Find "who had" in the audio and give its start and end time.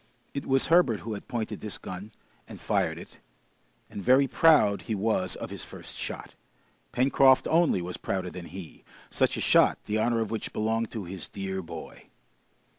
1.01-1.27